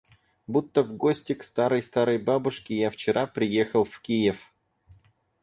[0.47, 4.51] Будто в гости к старой, старой бабушке я вчера приехал в Киев.